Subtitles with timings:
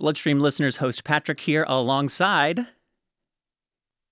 [0.00, 2.66] Bloodstream listeners, host Patrick here alongside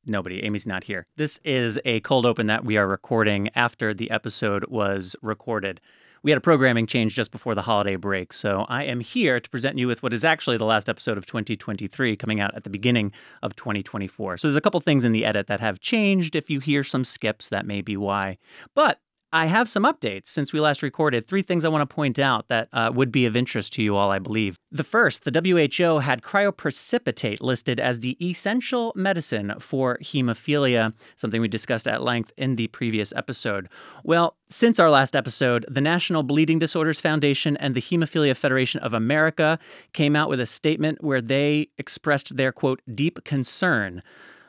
[0.05, 0.45] nobody.
[0.45, 1.07] Amy's not here.
[1.17, 5.81] This is a cold open that we are recording after the episode was recorded.
[6.23, 9.49] We had a programming change just before the holiday break, so I am here to
[9.49, 12.71] present you with what is actually the last episode of 2023 coming out at the
[12.71, 13.11] beginning
[13.43, 14.37] of 2024.
[14.37, 16.37] So there's a couple things in the edit that have changed.
[16.37, 18.37] If you hear some skips, that may be why.
[18.75, 19.01] But
[19.33, 21.27] I have some updates since we last recorded.
[21.27, 23.95] Three things I want to point out that uh, would be of interest to you
[23.95, 24.57] all, I believe.
[24.73, 31.49] The first, the WHO had cryoprecipitate listed as the essential medicine for hemophilia, something we
[31.49, 33.69] discussed at length in the previous episode.
[34.03, 38.95] Well, since our last episode, the National Bleeding Disorders Foundation and the Hemophilia Federation of
[38.95, 39.59] America
[39.93, 44.03] came out with a statement where they expressed their quote, deep concern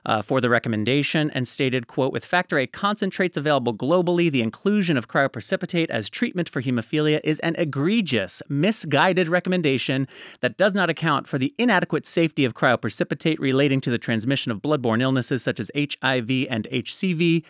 [0.09, 4.98] uh, for the recommendation and stated, quote, with factor VIII concentrates available globally, the inclusion
[4.98, 10.08] of cryoprecipitate as treatment for hemophilia is an egregious, misguided recommendation
[10.40, 14.63] that does not account for the inadequate safety of cryoprecipitate relating to the transmission of
[14.63, 17.43] bloodborne illnesses such as HIV and HCV.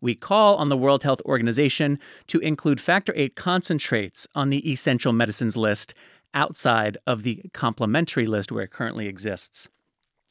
[0.00, 5.12] We call on the World Health Organization to include factor VIII concentrates on the essential
[5.12, 5.92] medicines list
[6.32, 9.68] outside of the complementary list where it currently exists.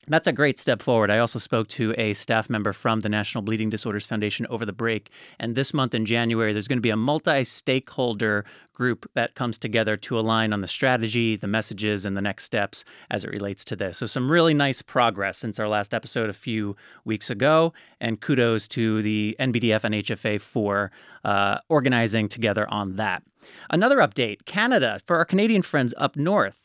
[0.07, 1.09] That's a great step forward.
[1.09, 4.73] I also spoke to a staff member from the National Bleeding Disorders Foundation over the
[4.73, 5.09] break.
[5.39, 9.57] And this month in January, there's going to be a multi stakeholder group that comes
[9.57, 13.65] together to align on the strategy, the messages, and the next steps as it relates
[13.65, 13.97] to this.
[13.97, 17.73] So, some really nice progress since our last episode a few weeks ago.
[17.99, 20.91] And kudos to the NBDF and HFA for
[21.23, 23.23] uh, organizing together on that.
[23.69, 26.64] Another update Canada, for our Canadian friends up north.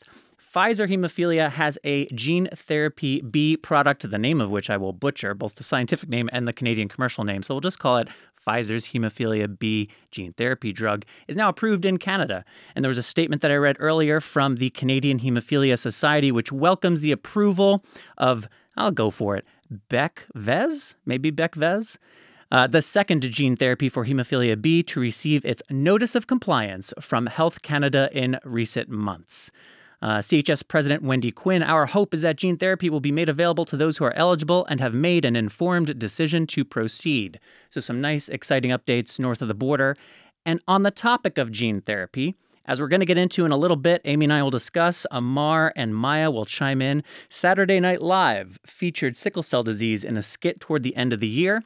[0.53, 5.33] Pfizer Hemophilia has a gene therapy B product, the name of which I will butcher,
[5.33, 7.41] both the scientific name and the Canadian commercial name.
[7.41, 8.09] So we'll just call it
[8.45, 12.43] Pfizer's Hemophilia B gene therapy drug, is now approved in Canada.
[12.75, 16.51] And there was a statement that I read earlier from the Canadian Hemophilia Society, which
[16.51, 17.81] welcomes the approval
[18.17, 19.45] of, I'll go for it,
[19.89, 21.97] Beqvez, maybe Beqvez.
[22.51, 27.27] Uh, the second gene therapy for hemophilia B to receive its notice of compliance from
[27.27, 29.49] Health Canada in recent months.
[30.01, 33.65] Uh, CHS President Wendy Quinn, our hope is that gene therapy will be made available
[33.65, 37.39] to those who are eligible and have made an informed decision to proceed.
[37.69, 39.95] So, some nice, exciting updates north of the border.
[40.45, 42.35] And on the topic of gene therapy,
[42.65, 45.05] as we're going to get into in a little bit, Amy and I will discuss.
[45.11, 47.03] Amar and Maya will chime in.
[47.29, 51.27] Saturday Night Live featured sickle cell disease in a skit toward the end of the
[51.27, 51.63] year.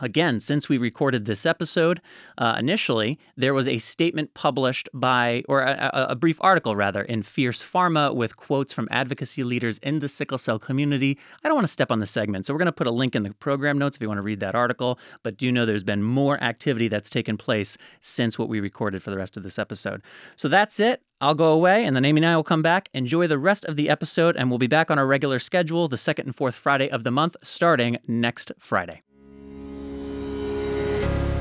[0.00, 2.00] Again, since we recorded this episode
[2.36, 7.22] uh, initially, there was a statement published by, or a, a, brief article rather, in
[7.22, 11.18] Fierce Pharma with quotes from advocacy leaders in the sickle cell community.
[11.42, 13.16] I don't want to step on the segment, so we're going to put a link
[13.16, 15.00] in the program notes if you want to read that article.
[15.24, 19.10] But do know there's been more activity that's taken place since what we recorded for
[19.10, 20.02] the rest of this episode.
[20.36, 21.02] So that's it.
[21.20, 22.88] I'll go away, and then Amy and I will come back.
[22.94, 25.98] Enjoy the rest of the episode, and we'll be back on our regular schedule the
[25.98, 29.02] second and fourth Friday of the month, starting next Friday.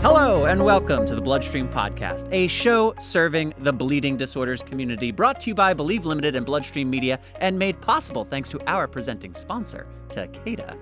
[0.10, 5.38] Hello, and welcome to the Bloodstream Podcast, a show serving the bleeding disorders community, brought
[5.42, 9.34] to you by Believe Limited and Bloodstream Media, and made possible thanks to our presenting
[9.34, 10.78] sponsor, Takeda.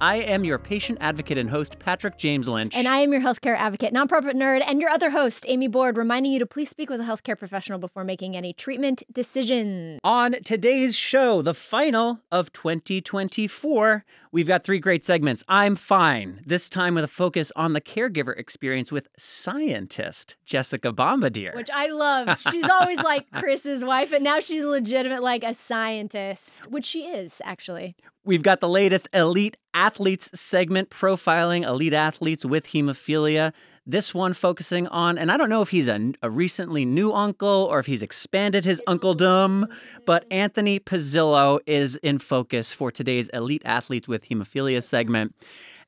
[0.00, 2.74] I am your patient advocate and host, Patrick James Lynch.
[2.74, 6.32] And I am your healthcare advocate, nonprofit nerd, and your other host, Amy Board, reminding
[6.32, 10.00] you to please speak with a healthcare professional before making any treatment decisions.
[10.02, 15.44] On today's show, the final of 2024, we've got three great segments.
[15.48, 21.52] I'm fine, this time with a focus on the caregiver experience with scientist Jessica Bombardier.
[21.54, 22.40] Which I love.
[22.50, 27.40] She's always like Chris's wife, but now she's legitimate like a scientist, which she is,
[27.44, 27.96] actually.
[28.24, 33.52] We've got the latest elite athletes segment profiling elite athletes with hemophilia.
[33.86, 37.66] This one focusing on, and I don't know if he's a, a recently new uncle
[37.70, 39.66] or if he's expanded his uncledom,
[40.04, 45.34] but Anthony Pezzillo is in focus for today's elite athletes with hemophilia segment.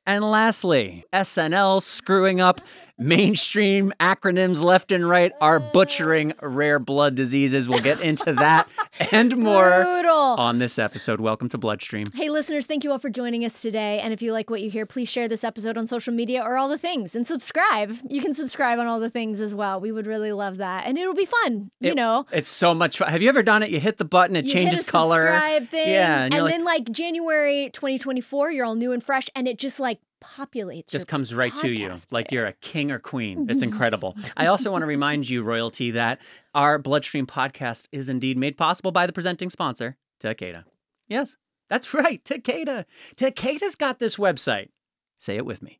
[0.05, 2.61] And lastly, SNL screwing up
[3.03, 7.67] mainstream acronyms left and right are butchering rare blood diseases.
[7.67, 8.67] We'll get into that
[9.11, 10.13] and more Brutal.
[10.15, 11.19] on this episode.
[11.19, 12.05] Welcome to Bloodstream.
[12.15, 13.99] Hey, listeners, thank you all for joining us today.
[13.99, 16.57] And if you like what you hear, please share this episode on social media or
[16.57, 17.93] all the things and subscribe.
[18.09, 19.81] You can subscribe on all the things as well.
[19.81, 20.85] We would really love that.
[20.87, 22.25] And it'll be fun, you It- know.
[22.31, 23.09] It's so much fun.
[23.09, 23.69] Have you ever done it?
[23.69, 25.27] You hit the button, it You changes color.
[25.27, 29.27] subscribe thing, Yeah, and, and like- then like January 2024, you're all new and fresh,
[29.35, 30.89] and it just like populates.
[30.89, 33.47] just comes right to you like you're a king or queen.
[33.49, 33.71] It's mm-hmm.
[33.71, 34.15] incredible.
[34.37, 36.19] I also want to remind you, Royalty, that
[36.55, 40.65] our Bloodstream podcast is indeed made possible by the presenting sponsor, Takeda.
[41.07, 41.37] Yes,
[41.69, 42.85] that's right, Takeda.
[43.15, 44.69] Takeda's got this website.
[45.17, 45.79] Say it with me.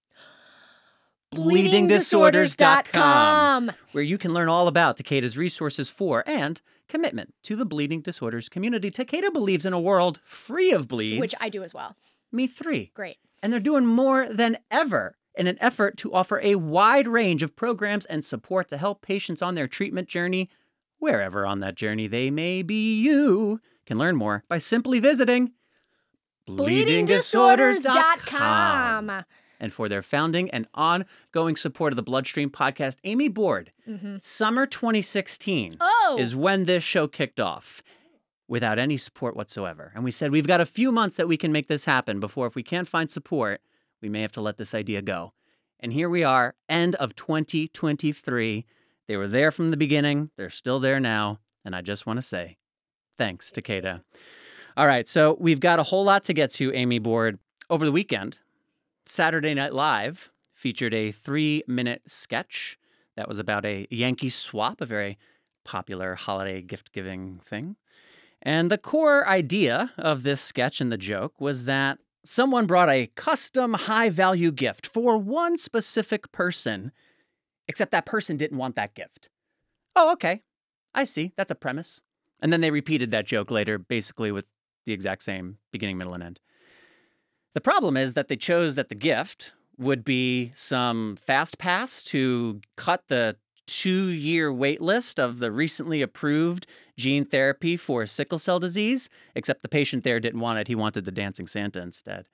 [1.34, 3.72] bleedingdisorders.com.
[3.92, 8.50] where you can learn all about Takeda's resources for and commitment to the bleeding disorders
[8.50, 8.92] community.
[8.92, 11.20] Takeda believes in a world free of bleeds.
[11.20, 11.96] Which I do as well.
[12.32, 12.92] Me three.
[12.94, 13.18] Great.
[13.44, 17.56] And they're doing more than ever in an effort to offer a wide range of
[17.56, 20.50] programs and support to help patients on their treatment journey,
[21.00, 23.02] wherever on that journey they may be.
[23.02, 25.52] You can learn more by simply visiting
[26.48, 29.24] bleedingdisorders.com.
[29.60, 34.16] And for their founding and ongoing support of the Bloodstream podcast, Amy Board, Mm-hmm.
[34.22, 37.82] summer 2016 Oh, is when this show kicked off
[38.54, 39.92] without any support whatsoever.
[39.96, 42.46] And we said, we've got a few months that we can make this happen before,
[42.46, 43.62] if we can't find support,
[44.00, 45.34] we may have to let this idea go.
[45.80, 48.66] And here we are, end of 2023.
[49.08, 51.40] They were there from the beginning, they're still there now.
[51.66, 52.58] And I just want to say,
[53.18, 54.04] thanks, to Takeda.
[54.78, 57.40] All right, so we've got a whole lot to get to, Amy Board.
[57.72, 58.38] Over the weekend,
[59.08, 62.78] Saturday Night Live featured a three minute sketch
[63.16, 65.18] that was about a Yankee swap, a very
[65.64, 67.78] popular holiday gift giving thing.
[68.44, 73.08] And the core idea of this sketch and the joke was that someone brought a
[73.16, 76.92] custom high value gift for one specific person,
[77.70, 79.30] except that person didn't want that gift.
[79.96, 80.42] Oh, okay.
[80.94, 81.32] I see.
[81.38, 82.02] That's a premise.
[82.42, 84.46] And then they repeated that joke later, basically with
[84.86, 86.40] the exact same beginning, middle, and end.
[87.54, 92.60] The problem is that they chose that the gift would be some fast pass to
[92.76, 93.38] cut the
[93.68, 96.68] two year wait list of the recently approved
[96.98, 100.68] gene therapy for sickle cell disease, except the patient there didn't want it.
[100.68, 102.26] He wanted the dancing Santa instead.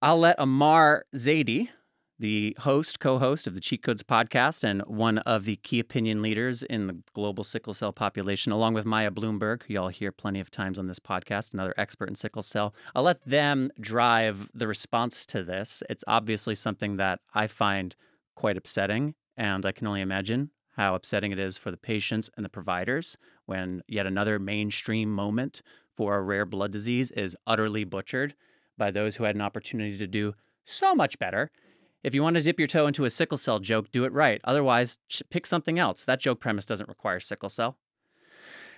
[0.00, 1.70] I'll let Amar Zaidi,
[2.18, 6.22] the host, co host of the Cheat Codes podcast, and one of the key opinion
[6.22, 10.40] leaders in the global sickle cell population, along with Maya Bloomberg, who y'all hear plenty
[10.40, 12.74] of times on this podcast, another expert in sickle cell.
[12.94, 15.82] I'll let them drive the response to this.
[15.88, 17.96] It's obviously something that I find
[18.36, 22.44] quite upsetting, and I can only imagine how upsetting it is for the patients and
[22.44, 23.16] the providers
[23.46, 25.62] when yet another mainstream moment
[25.96, 28.34] for a rare blood disease is utterly butchered
[28.76, 30.34] by those who had an opportunity to do
[30.64, 31.50] so much better.
[32.02, 34.40] If you want to dip your toe into a sickle cell joke, do it right.
[34.44, 34.98] Otherwise,
[35.30, 36.04] pick something else.
[36.04, 37.78] That joke premise doesn't require sickle cell.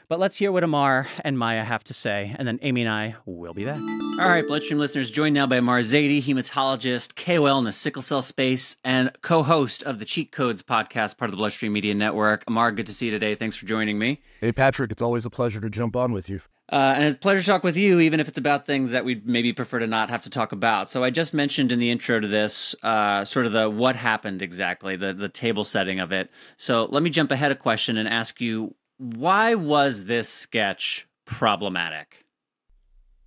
[0.08, 3.16] But let's hear what Amar and Maya have to say, and then Amy and I
[3.26, 3.80] will be back.
[3.80, 8.22] All right, Bloodstream listeners, joined now by Amar Zaidi, hematologist, KOL in the sickle cell
[8.22, 12.44] space, and co host of the Cheat Codes podcast, part of the Bloodstream Media Network.
[12.46, 13.34] Amar, good to see you today.
[13.34, 14.22] Thanks for joining me.
[14.40, 16.40] Hey, Patrick, it's always a pleasure to jump on with you.
[16.70, 19.04] Uh, and it's a pleasure to talk with you, even if it's about things that
[19.04, 20.88] we'd maybe prefer to not have to talk about.
[20.88, 24.40] So I just mentioned in the intro to this, uh, sort of the what happened
[24.40, 26.30] exactly, the the table setting of it.
[26.56, 32.24] So let me jump ahead a question and ask you, why was this sketch problematic?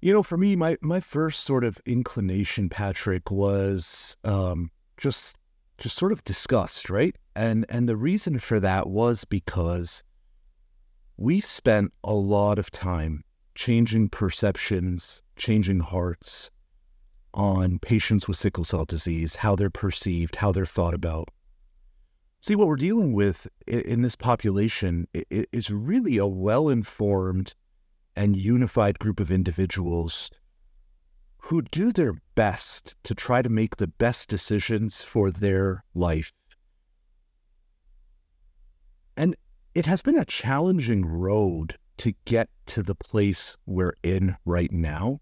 [0.02, 5.36] You know, for me, my my first sort of inclination, Patrick, was um, just
[5.78, 7.16] just sort of disgust, right?
[7.36, 10.04] And and the reason for that was because
[11.18, 13.24] we've spent a lot of time
[13.56, 16.50] changing perceptions, changing hearts
[17.34, 21.30] on patients with sickle cell disease, how they're perceived, how they're thought about.
[22.42, 27.54] See, what we're dealing with in this population is really a well informed
[28.16, 30.32] and unified group of individuals
[31.44, 36.32] who do their best to try to make the best decisions for their life.
[39.18, 39.36] And
[39.76, 45.20] it has been a challenging road to get to the place we're in right now,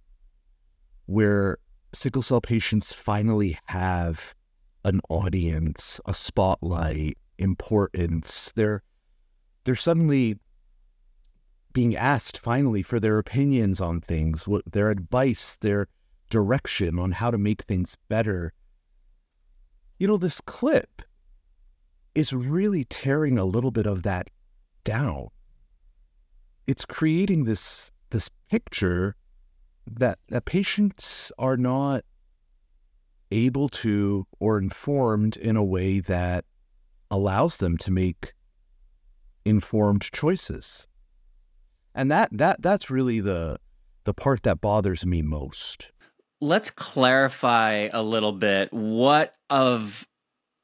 [1.08, 1.58] where
[1.94, 4.36] sickle cell patients finally have
[4.88, 8.54] an audience, a spotlight, importance.
[8.56, 8.82] They're
[9.66, 10.40] they're suddenly
[11.74, 15.88] being asked finally for their opinions on things, what their advice, their
[16.30, 18.54] direction on how to make things better.
[20.00, 21.02] You know, this clip
[22.16, 24.30] is really tearing a little bit of that
[24.86, 25.28] down.
[26.66, 29.18] It's creating this this picture
[29.86, 32.06] that that patients are not
[33.32, 36.46] able to or informed in a way that
[37.10, 38.34] allows them to make
[39.46, 40.88] informed choices.
[41.96, 43.60] And that that that's really the
[44.04, 45.92] the part that bothers me most.
[46.40, 50.08] Let's clarify a little bit what of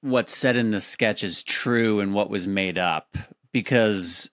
[0.02, 3.18] what's said in the sketch is true and what was made up,
[3.52, 4.30] because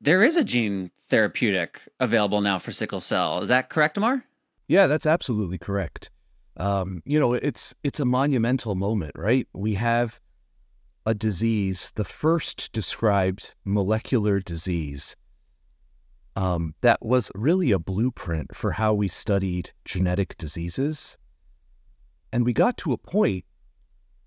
[0.00, 3.40] there is a gene therapeutic available now for sickle cell.
[3.40, 4.24] Is that correct, Amar?
[4.66, 6.10] Yeah, that's absolutely correct.
[6.58, 9.46] Um, you know, it's it's a monumental moment, right?
[9.52, 10.20] We have
[11.06, 15.16] a disease, the first described molecular disease,
[16.38, 21.18] um, that was really a blueprint for how we studied genetic diseases.
[22.32, 23.44] And we got to a point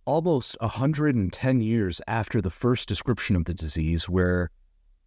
[0.04, 4.50] almost 110 years after the first description of the disease where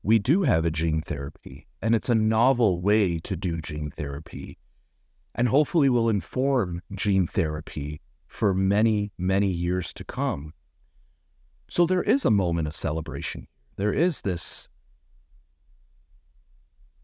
[0.03, 4.57] we do have a gene therapy, and it's a novel way to do gene therapy,
[5.35, 10.53] and hopefully will inform gene therapy for many, many years to come.
[11.69, 13.47] So there is a moment of celebration.
[13.77, 14.69] There is this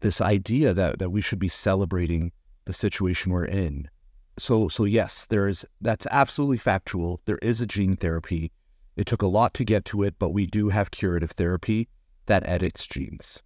[0.01, 2.31] this idea that, that we should be celebrating
[2.65, 3.87] the situation we're in.
[4.37, 7.21] So so yes, there is that's absolutely factual.
[7.25, 8.51] There is a gene therapy.
[8.95, 11.87] It took a lot to get to it, but we do have curative therapy
[12.25, 13.41] that edits genes.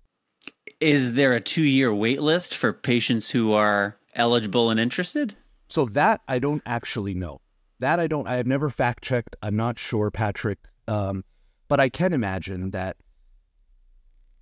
[0.80, 5.36] Is there a two year wait list for patients who are eligible and interested?
[5.67, 7.41] So that I don't actually know.
[7.79, 8.27] That I don't.
[8.27, 9.36] I have never fact checked.
[9.41, 10.60] I'm not sure, Patrick.
[10.88, 11.24] Um,
[11.67, 12.98] but I can imagine that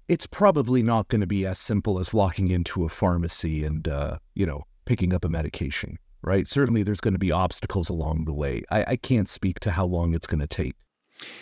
[0.08, 4.18] it's probably not going to be as simple as walking into a pharmacy and uh,
[4.36, 6.48] you know picking up a medication, right?
[6.48, 8.64] Certainly, there's going to be obstacles along the way.
[8.70, 10.76] I, I can't speak to how long it's going to take.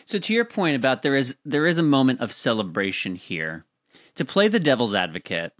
[0.06, 3.66] So, to your point about there is there is a moment of celebration here.
[4.16, 5.54] To play the devil's advocate,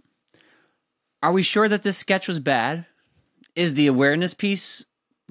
[1.22, 2.86] are we sure that this sketch was bad?
[3.54, 4.84] Is the awareness piece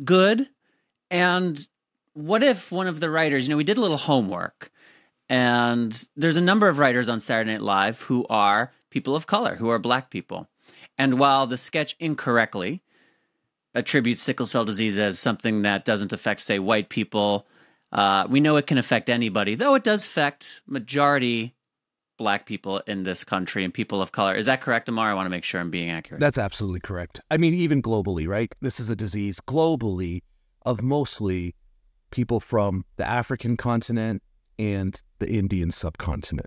[0.03, 0.47] good?
[1.09, 1.59] And
[2.13, 4.71] what if one of the writers, you know, we did a little homework,
[5.27, 9.55] and there's a number of writers on Saturday Night Live who are people of color,
[9.55, 10.47] who are black people.
[10.97, 12.83] And while the sketch incorrectly
[13.73, 17.47] attributes sickle cell disease as something that doesn't affect, say, white people,
[17.91, 21.55] uh, we know it can affect anybody, though it does affect majority
[22.21, 24.35] black people in this country and people of color.
[24.35, 25.09] Is that correct, Amar?
[25.09, 26.21] I want to make sure I'm being accurate.
[26.21, 27.19] That's absolutely correct.
[27.31, 28.53] I mean, even globally, right?
[28.61, 30.21] This is a disease globally
[30.63, 31.55] of mostly
[32.11, 34.21] people from the African continent
[34.59, 36.45] and the Indian subcontinent.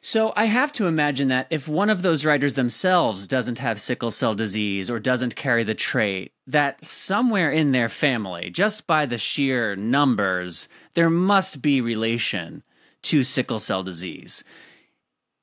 [0.00, 4.12] So I have to imagine that if one of those writers themselves doesn't have sickle
[4.12, 9.18] cell disease or doesn't carry the trait, that somewhere in their family, just by the
[9.18, 12.62] sheer numbers, there must be relation
[13.02, 14.44] to sickle cell disease.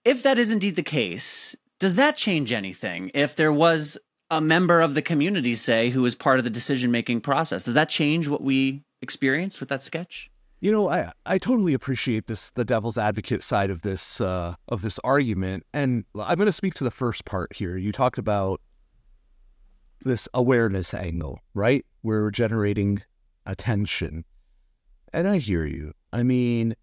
[0.06, 3.12] If that is indeed the case, does that change anything?
[3.14, 3.98] If there was
[4.30, 7.76] a member of the community, say, who was part of the decision making process, does
[7.76, 10.30] that change what we experienced with that sketch?
[10.60, 14.82] You know, I I totally appreciate this the devil's advocate side of this uh, of
[14.82, 17.76] this argument, and I'm going to speak to the first part here.
[17.76, 18.62] You talked about
[20.06, 21.86] this awareness angle, right?
[22.02, 23.04] We're generating
[23.46, 24.24] attention,
[25.12, 25.94] and I hear you.
[26.14, 26.76] I mean,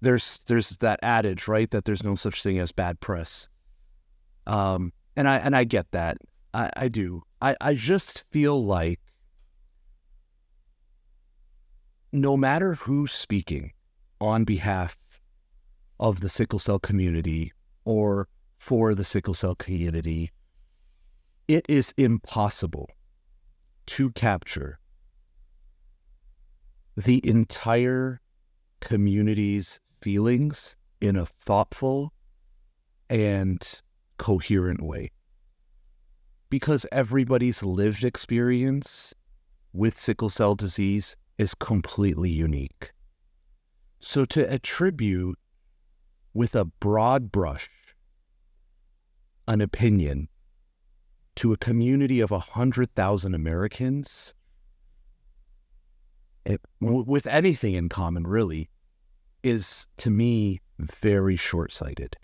[0.00, 3.48] there's there's that adage, right, that there's no such thing as bad press.
[4.46, 6.18] Um, and I and I get that.
[6.54, 7.22] I, I do.
[7.40, 9.00] I, I just feel like
[12.12, 13.72] no matter who's speaking
[14.20, 14.96] on behalf
[16.00, 17.52] of the sickle cell community
[17.84, 20.30] or for the sickle cell community,
[21.48, 22.90] it is impossible
[23.86, 24.78] to capture
[26.96, 28.20] the entire
[28.80, 32.12] community's feelings in a thoughtful
[33.10, 33.82] and
[34.18, 35.10] coherent way.
[36.48, 39.12] Because everybody's lived experience
[39.72, 42.92] with sickle cell disease is completely unique.
[43.98, 45.40] So to attribute
[46.32, 47.68] with a broad brush
[49.48, 50.28] an opinion
[51.34, 54.34] to a community of 100,000 Americans,
[56.44, 58.70] it, with anything in common, really,
[59.46, 62.16] is to me very short sighted.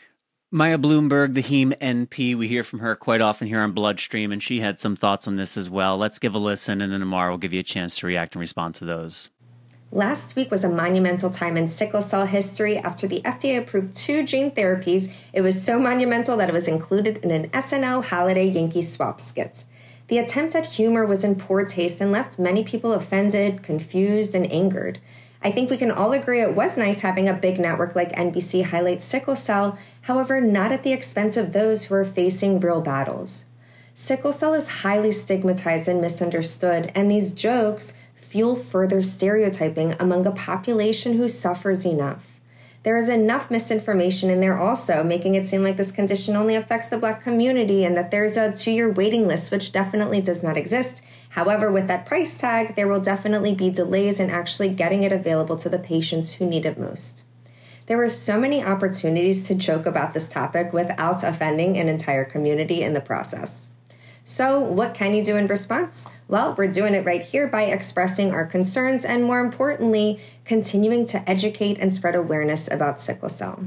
[0.50, 4.42] Maya Bloomberg, the Heme NP, we hear from her quite often here on Bloodstream, and
[4.42, 5.96] she had some thoughts on this as well.
[5.96, 8.40] Let's give a listen, and then tomorrow we'll give you a chance to react and
[8.40, 9.30] respond to those.
[9.90, 14.24] Last week was a monumental time in sickle cell history after the FDA approved two
[14.24, 15.10] gene therapies.
[15.32, 19.64] It was so monumental that it was included in an SNL holiday Yankee swap skit.
[20.08, 24.50] The attempt at humor was in poor taste and left many people offended, confused, and
[24.52, 24.98] angered.
[25.44, 28.64] I think we can all agree it was nice having a big network like NBC
[28.66, 33.46] highlight sickle cell, however, not at the expense of those who are facing real battles.
[33.94, 40.32] Sickle cell is highly stigmatized and misunderstood, and these jokes fuel further stereotyping among a
[40.32, 42.40] population who suffers enough.
[42.84, 46.88] There is enough misinformation in there also, making it seem like this condition only affects
[46.88, 50.56] the black community and that there's a two year waiting list, which definitely does not
[50.56, 51.02] exist.
[51.32, 55.56] However, with that price tag, there will definitely be delays in actually getting it available
[55.56, 57.24] to the patients who need it most.
[57.86, 62.82] There are so many opportunities to joke about this topic without offending an entire community
[62.82, 63.70] in the process.
[64.24, 66.06] So, what can you do in response?
[66.28, 71.28] Well, we're doing it right here by expressing our concerns and, more importantly, continuing to
[71.28, 73.64] educate and spread awareness about sickle cell.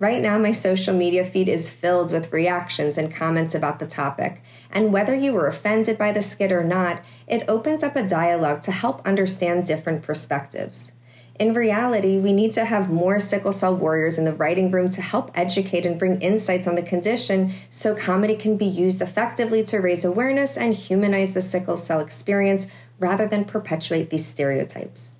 [0.00, 4.40] Right now, my social media feed is filled with reactions and comments about the topic.
[4.70, 8.62] And whether you were offended by the skit or not, it opens up a dialogue
[8.62, 10.92] to help understand different perspectives.
[11.40, 15.02] In reality, we need to have more sickle cell warriors in the writing room to
[15.02, 19.78] help educate and bring insights on the condition so comedy can be used effectively to
[19.78, 22.68] raise awareness and humanize the sickle cell experience
[23.00, 25.17] rather than perpetuate these stereotypes.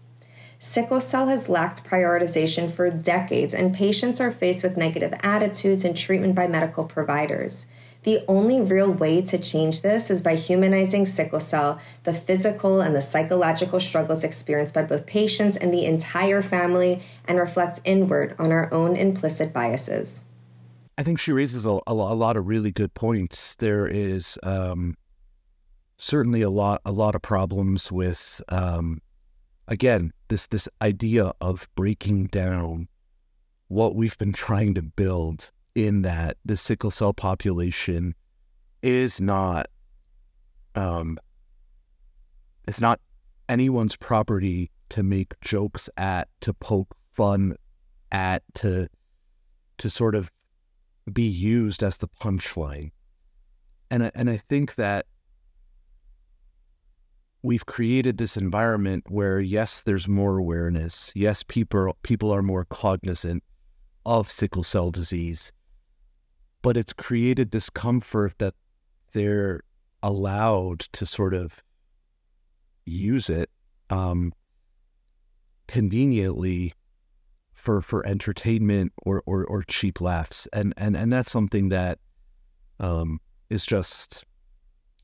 [0.61, 5.97] Sickle cell has lacked prioritization for decades, and patients are faced with negative attitudes and
[5.97, 7.67] treatment by medical providers.
[8.03, 12.95] The only real way to change this is by humanizing sickle cell, the physical and
[12.95, 18.51] the psychological struggles experienced by both patients and the entire family, and reflect inward on
[18.51, 20.25] our own implicit biases.
[20.97, 23.55] I think she raises a, a, lot of really good points.
[23.55, 24.97] There is um,
[25.99, 29.01] certainly a lot a lot of problems with um,
[29.69, 32.89] again this this idea of breaking down
[33.69, 38.15] what we've been trying to build in that the sickle cell population
[38.83, 39.69] is not
[40.75, 41.19] um
[42.67, 43.01] it's not
[43.49, 47.55] anyone's property to make jokes at to poke fun
[48.11, 48.89] at to
[49.79, 50.31] to sort of
[51.13, 52.91] be used as the punchline.
[53.91, 55.07] And and I think that
[57.43, 61.13] we've created this environment where yes there's more awareness.
[61.15, 63.43] Yes people people are more cognizant
[64.05, 65.53] of sickle cell disease.
[66.63, 68.55] But it's created this comfort that
[69.13, 69.63] they're
[70.03, 71.63] allowed to sort of
[72.85, 73.51] use it
[73.91, 74.33] um,
[75.67, 76.75] conveniently
[77.55, 80.49] for for entertainment or, or or cheap laughs.
[80.53, 81.99] And and and that's something that
[82.81, 84.25] um, is just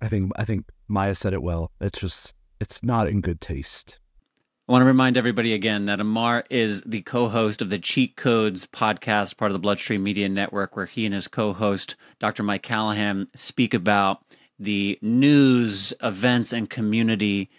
[0.04, 1.72] I think I think Maya said it well.
[1.80, 3.98] It's just it's not in good taste.
[4.68, 8.66] I want to remind everybody again that Amar is the co-host of the Cheat Codes
[8.66, 12.42] podcast, part of the Bloodstream Media Network, where he and his co-host Dr.
[12.42, 14.22] Mike Callahan speak about
[14.58, 17.50] the news, events, and community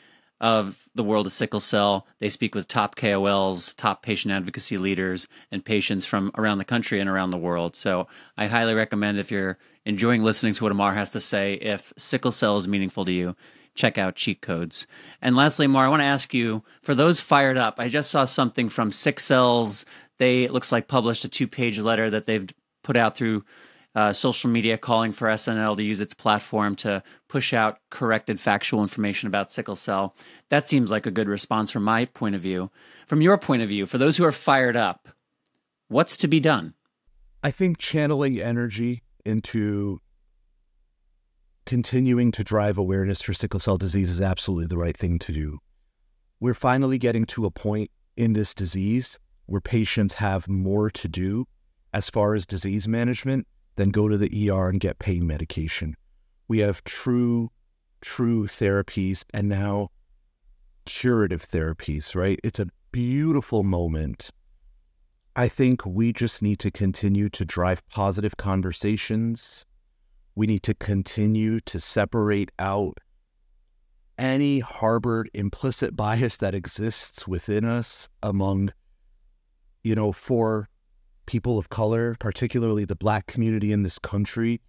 [0.41, 2.07] of the world of sickle cell.
[2.19, 6.99] They speak with top KOLs, top patient advocacy leaders, and patients from around the country
[6.99, 7.75] and around the world.
[7.75, 11.93] So I highly recommend if you're enjoying listening to what Amar has to say, if
[11.97, 13.35] sickle cell is meaningful to you,
[13.75, 14.87] check out cheat codes.
[15.21, 18.25] And lastly, Amar, I want to ask you for those fired up, I just saw
[18.25, 19.85] something from Sick Cells.
[20.17, 22.47] They, it looks like, published a two page letter that they've
[22.83, 23.43] put out through
[23.95, 28.81] uh, social media calling for SNL to use its platform to push out corrected factual
[28.81, 30.15] information about sickle cell.
[30.49, 32.69] That seems like a good response from my point of view.
[33.07, 35.07] From your point of view, for those who are fired up,
[35.87, 36.73] what's to be done?
[37.41, 39.99] I think channeling energy into
[41.65, 45.59] continuing to drive awareness for sickle cell disease is absolutely the right thing to do.
[46.39, 51.45] We're finally getting to a point in this disease where patients have more to do
[51.93, 55.95] as far as disease management then go to the ER and get pain medication.
[56.47, 57.51] We have true,
[58.01, 59.89] true therapies and now
[60.85, 62.39] curative therapies, right?
[62.43, 64.29] It's a beautiful moment.
[65.35, 69.65] I think we just need to continue to drive positive conversations.
[70.35, 72.97] We need to continue to separate out
[74.17, 78.71] any harbored implicit bias that exists within us among,
[79.83, 80.69] you know, for
[81.25, 84.61] people of color, particularly the black community in this country,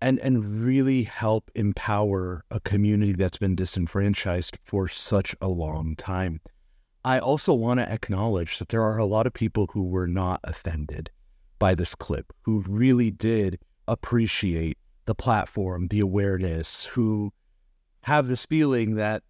[0.00, 6.40] and and really help empower a community that's been disenfranchised for such a long time.
[7.04, 10.40] I also want to acknowledge that there are a lot of people who were not
[10.44, 11.10] offended
[11.58, 17.32] by this clip, who really did appreciate the platform, the awareness, who
[18.02, 19.22] have this feeling that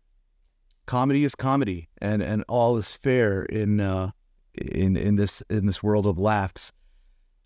[0.87, 4.11] comedy is comedy and, and all is fair in uh,
[4.55, 6.73] in in this in this world of laughs.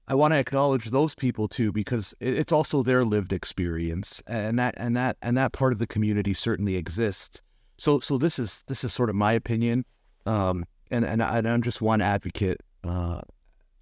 [0.06, 4.74] I want to acknowledge those people too because it's also their lived experience, and that
[4.76, 7.40] and that and that part of the community certainly exists.
[7.78, 9.84] So so this is this is sort of my opinion,
[10.26, 13.22] um, and and, I, am just one advocate uh,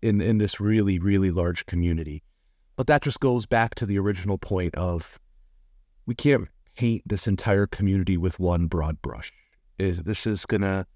[0.01, 2.23] in in this really really large community.
[2.77, 5.19] But that just goes back to the original point of
[6.07, 9.33] we can't paint this entire community with one broad brush.
[9.79, 10.87] This is gonna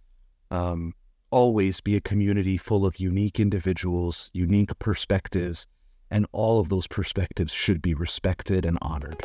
[0.53, 0.95] um,
[1.31, 5.67] always be a community full of unique individuals, unique perspectives,
[6.11, 9.23] and all of those perspectives should be respected and honored.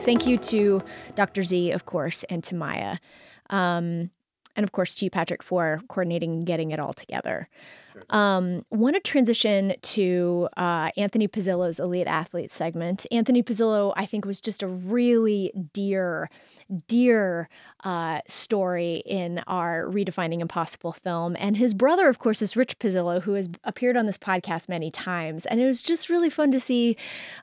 [0.00, 0.82] Thank you to
[1.14, 1.42] Dr.
[1.42, 2.98] Z, of course, and to Maya.
[3.50, 4.10] Um,
[4.54, 7.48] and of course, to you, Patrick, for coordinating and getting it all together.
[8.10, 13.06] Um, want to transition to uh, Anthony Pezzillo's Elite Athlete segment.
[13.10, 16.30] Anthony Pezzillo, I think, was just a really dear,
[16.88, 17.48] dear
[17.84, 21.36] uh, story in our Redefining Impossible film.
[21.38, 24.90] And his brother, of course, is Rich Pezzillo, who has appeared on this podcast many
[24.90, 25.46] times.
[25.46, 26.96] And it was just really fun to see,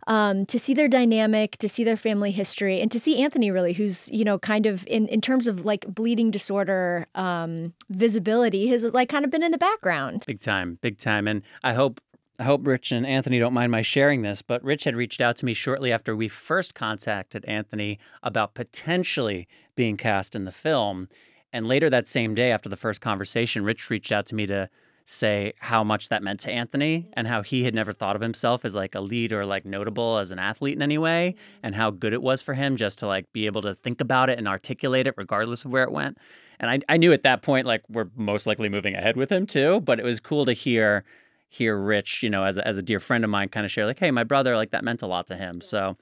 [0.07, 3.73] um, to see their dynamic, to see their family history, and to see Anthony really,
[3.73, 8.83] who's you know kind of in in terms of like bleeding disorder um, visibility has
[8.83, 10.23] like kind of been in the background.
[10.27, 11.27] Big time, big time.
[11.27, 12.01] And I hope
[12.39, 15.37] I hope Rich and Anthony don't mind my sharing this, but Rich had reached out
[15.37, 21.09] to me shortly after we first contacted Anthony about potentially being cast in the film.
[21.51, 24.67] And later that same day, after the first conversation, Rich reached out to me to
[25.05, 28.63] say how much that meant to Anthony and how he had never thought of himself
[28.63, 31.91] as like a lead or like notable as an athlete in any way and how
[31.91, 34.47] good it was for him just to like be able to think about it and
[34.47, 36.17] articulate it regardless of where it went.
[36.59, 39.45] And I, I knew at that point like we're most likely moving ahead with him
[39.45, 41.03] too, but it was cool to hear
[41.49, 43.85] hear Rich, you know, as a, as a dear friend of mine, kind of share
[43.85, 45.61] like, hey, my brother, like that meant a lot to him.
[45.61, 45.97] So,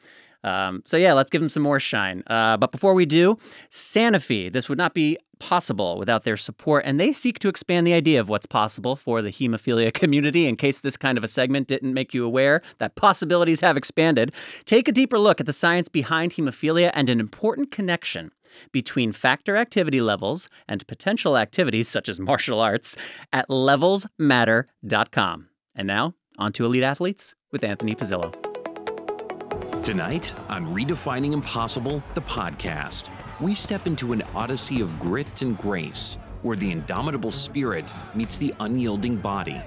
[0.45, 2.23] um, so yeah, let's give him some more shine.
[2.27, 3.37] Uh, but before we do,
[3.69, 7.93] Sanofi, this would not be possible without their support, and they seek to expand the
[7.93, 10.45] idea of what's possible for the hemophilia community.
[10.45, 14.31] In case this kind of a segment didn't make you aware that possibilities have expanded,
[14.65, 18.31] take a deeper look at the science behind hemophilia and an important connection
[18.71, 22.95] between factor activity levels and potential activities such as martial arts
[23.33, 25.47] at levelsmatter.com.
[25.73, 28.31] And now, on to Elite Athletes with Anthony Pezzillo.
[29.83, 33.09] Tonight on Redefining Impossible, the podcast,
[33.41, 38.53] we step into an odyssey of grit and grace where the indomitable spirit meets the
[38.59, 39.61] unyielding body.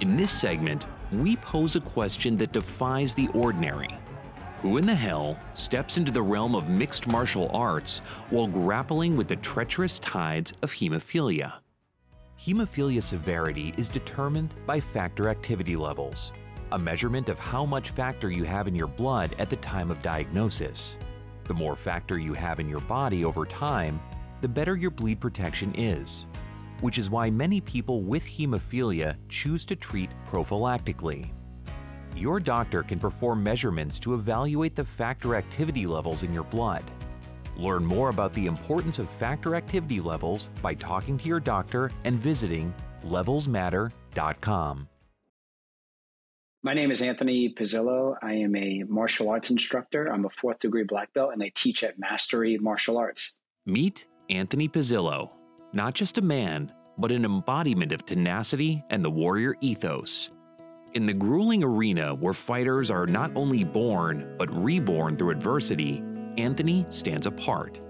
[0.00, 3.88] In this segment, we pose a question that defies the ordinary
[4.60, 9.26] who in the hell steps into the realm of mixed martial arts while grappling with
[9.26, 11.54] the treacherous tides of hemophilia?
[12.38, 16.32] Hemophilia severity is determined by factor activity levels,
[16.72, 20.02] a measurement of how much factor you have in your blood at the time of
[20.02, 20.96] diagnosis.
[21.50, 24.00] The more factor you have in your body over time,
[24.40, 26.26] the better your bleed protection is,
[26.80, 31.32] which is why many people with hemophilia choose to treat prophylactically.
[32.14, 36.84] Your doctor can perform measurements to evaluate the factor activity levels in your blood.
[37.56, 42.14] Learn more about the importance of factor activity levels by talking to your doctor and
[42.14, 42.72] visiting
[43.04, 44.89] levelsmatter.com.
[46.62, 48.16] My name is Anthony Pezzillo.
[48.20, 50.12] I am a martial arts instructor.
[50.12, 53.38] I'm a fourth degree black belt and I teach at Mastery Martial Arts.
[53.64, 55.30] Meet Anthony Pezzillo,
[55.72, 60.32] not just a man, but an embodiment of tenacity and the warrior ethos.
[60.92, 66.04] In the grueling arena where fighters are not only born, but reborn through adversity,
[66.36, 67.80] Anthony stands apart.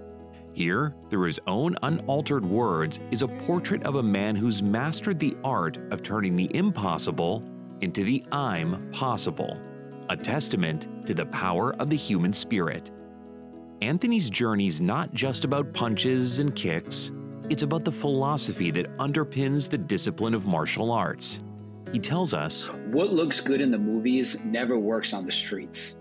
[0.53, 5.35] Here, through his own unaltered words, is a portrait of a man who's mastered the
[5.43, 7.43] art of turning the impossible
[7.81, 9.59] into the I'm possible,
[10.09, 12.91] a testament to the power of the human spirit.
[13.81, 17.11] Anthony's journey's not just about punches and kicks,
[17.49, 21.41] it's about the philosophy that underpins the discipline of martial arts.
[21.91, 25.97] He tells us What looks good in the movies never works on the streets.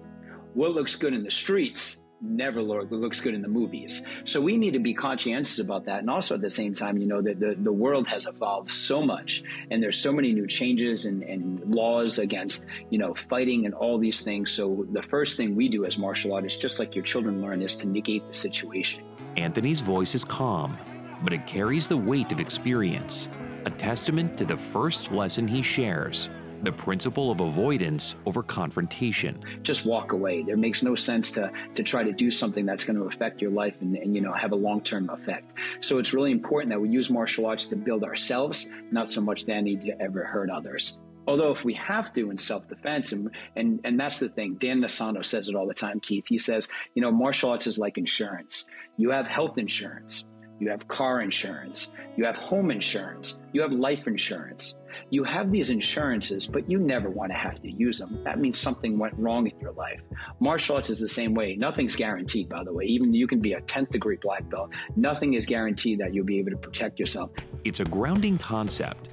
[0.55, 4.07] What looks good in the streets never looks good in the movies.
[4.25, 6.01] So we need to be conscientious about that.
[6.01, 9.03] And also at the same time, you know, that the, the world has evolved so
[9.03, 13.75] much and there's so many new changes and, and laws against, you know, fighting and
[13.75, 14.51] all these things.
[14.51, 17.77] So the first thing we do as martial artists, just like your children learn, is
[17.77, 19.03] to negate the situation.
[19.37, 20.77] Anthony's voice is calm,
[21.23, 23.29] but it carries the weight of experience
[23.67, 26.31] a testament to the first lesson he shares
[26.63, 29.43] the principle of avoidance over confrontation.
[29.63, 30.43] Just walk away.
[30.43, 33.51] There makes no sense to to try to do something that's going to affect your
[33.51, 35.53] life and, and you know have a long term effect.
[35.81, 39.47] So it's really important that we use martial arts to build ourselves, not so much
[39.47, 40.99] that need to ever hurt others.
[41.27, 45.25] Although if we have to in self-defense, and, and and that's the thing, Dan Inosanto
[45.25, 46.27] says it all the time, Keith.
[46.29, 48.67] He says, you know, martial arts is like insurance.
[48.97, 50.27] You have health insurance
[50.61, 54.77] you have car insurance, you have home insurance, you have life insurance.
[55.09, 58.23] You have these insurances, but you never want to have to use them.
[58.23, 60.01] That means something went wrong in your life.
[60.39, 61.57] Martial arts is the same way.
[61.57, 62.85] Nothing's guaranteed, by the way.
[62.85, 64.71] Even you can be a 10th degree black belt.
[64.97, 67.31] Nothing is guaranteed that you'll be able to protect yourself.
[67.65, 69.09] It's a grounding concept.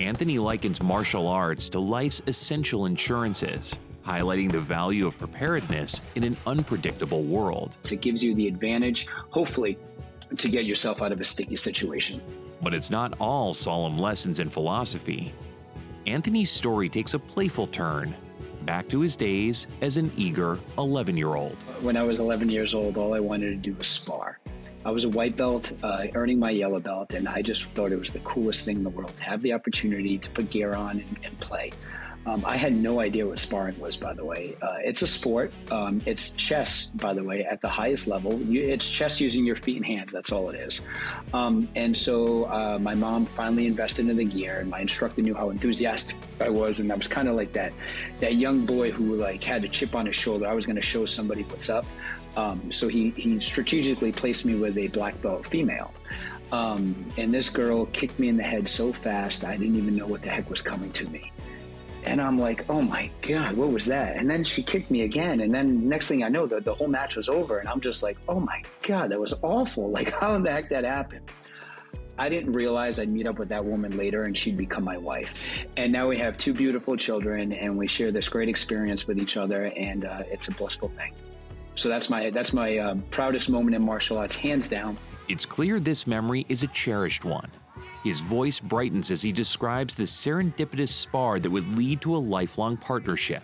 [0.00, 6.36] Anthony likens martial arts to life's essential insurances highlighting the value of preparedness in an
[6.46, 7.76] unpredictable world.
[7.90, 9.78] It gives you the advantage, hopefully,
[10.36, 12.20] to get yourself out of a sticky situation.
[12.62, 15.34] But it's not all solemn lessons in philosophy.
[16.06, 18.14] Anthony's story takes a playful turn,
[18.64, 21.56] back to his days as an eager 11 year old.
[21.80, 24.38] When I was 11 years old, all I wanted to do was spar.
[24.84, 27.98] I was a white belt, uh, earning my yellow belt, and I just thought it
[27.98, 31.00] was the coolest thing in the world to have the opportunity to put gear on
[31.00, 31.72] and, and play.
[32.26, 34.56] Um, I had no idea what sparring was, by the way.
[34.60, 35.52] Uh, it's a sport.
[35.70, 38.36] Um, it's chess, by the way, at the highest level.
[38.42, 40.10] You, it's chess using your feet and hands.
[40.10, 40.80] That's all it is.
[41.32, 45.36] Um, and so uh, my mom finally invested in the gear, and my instructor knew
[45.36, 47.72] how enthusiastic I was, and I was kind of like that
[48.18, 50.48] that young boy who like had a chip on his shoulder.
[50.48, 51.86] I was going to show somebody what's up.
[52.36, 55.94] Um, so he he strategically placed me with a black belt female.
[56.50, 60.06] Um, and this girl kicked me in the head so fast, I didn't even know
[60.06, 61.32] what the heck was coming to me.
[62.06, 64.16] And I'm like, oh my God, what was that?
[64.16, 65.40] And then she kicked me again.
[65.40, 67.58] And then next thing I know, the, the whole match was over.
[67.58, 69.90] And I'm just like, oh my God, that was awful.
[69.96, 71.30] Like, how in the heck that happened?
[72.18, 75.32] I didn't realize I'd meet up with that woman later and she'd become my wife.
[75.76, 79.36] And now we have two beautiful children and we share this great experience with each
[79.36, 79.72] other.
[79.76, 81.14] And uh, it's a blissful thing.
[81.76, 84.96] So that's my that's my uh, proudest moment in martial arts, hands down.
[85.28, 87.50] It's clear this memory is a cherished one.
[88.06, 92.76] His voice brightens as he describes the serendipitous spar that would lead to a lifelong
[92.76, 93.42] partnership.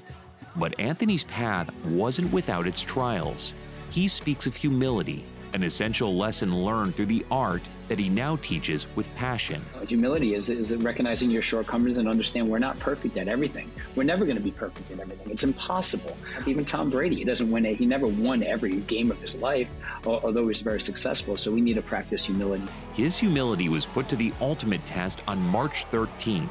[0.54, 3.54] But Anthony's path wasn't without its trials.
[3.90, 8.86] He speaks of humility, an essential lesson learned through the art that he now teaches
[8.96, 9.62] with passion.
[9.78, 13.70] Uh, humility is, is recognizing your shortcomings and understand we're not perfect at everything.
[13.94, 15.30] We're never going to be perfect at everything.
[15.30, 16.16] It's impossible.
[16.46, 17.66] Even Tom Brady, he doesn't win.
[17.66, 19.68] He never won every game of his life,
[20.06, 21.36] although he's very successful.
[21.36, 22.64] So we need to practice humility.
[22.94, 26.48] His humility was put to the ultimate test on March 13th,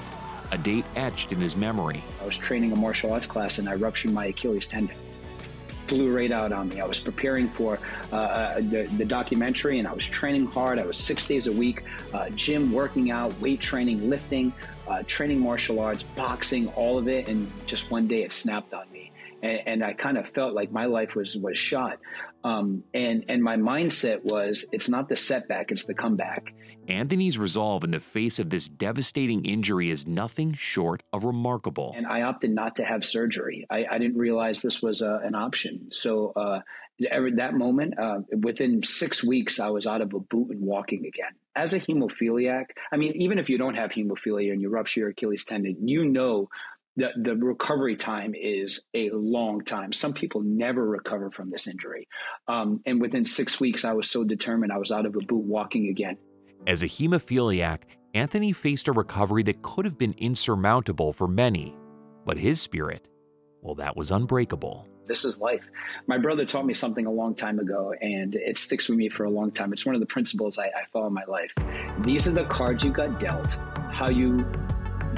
[0.52, 2.04] a date etched in his memory.
[2.22, 4.96] I was training a martial arts class and I ruptured my Achilles tendon
[5.92, 6.80] flew right out on me.
[6.80, 7.78] I was preparing for
[8.14, 10.80] uh, uh, the, the, documentary and I was training hard.
[10.80, 14.54] I was six days a week, uh, gym, working out, weight training, lifting,
[14.88, 17.28] uh, training martial arts, boxing, all of it.
[17.28, 19.12] And just one day it snapped on me.
[19.44, 22.00] And, and I kind of felt like my life was was shot.
[22.44, 26.54] Um, and and my mindset was it's not the setback, it's the comeback.
[26.88, 31.94] Anthony's resolve in the face of this devastating injury is nothing short of remarkable.
[31.96, 33.66] And I opted not to have surgery.
[33.70, 35.92] I, I didn't realize this was uh, an option.
[35.92, 36.62] So uh,
[37.10, 41.06] every, that moment, uh, within six weeks, I was out of a boot and walking
[41.06, 41.34] again.
[41.56, 45.10] As a hemophiliac, I mean, even if you don't have hemophilia and you rupture your
[45.10, 46.50] Achilles tendon, you know
[46.98, 49.94] the, the recovery time is a long time.
[49.94, 52.08] Some people never recover from this injury.
[52.48, 55.44] Um, and within six weeks, I was so determined I was out of a boot
[55.44, 56.18] walking again.
[56.68, 57.80] As a hemophiliac,
[58.14, 61.76] Anthony faced a recovery that could have been insurmountable for many,
[62.26, 63.08] but his spirit,
[63.62, 64.88] well, that was unbreakable.
[65.08, 65.66] This is life.
[66.08, 69.24] My brother taught me something a long time ago, and it sticks with me for
[69.24, 69.74] a long time.
[69.74, 71.54] It's one of the principles I, I follow in my life.
[72.00, 73.54] These are the cards you got dealt.
[73.92, 74.46] How you